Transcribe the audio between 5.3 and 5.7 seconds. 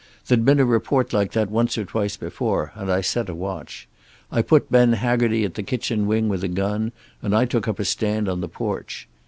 at the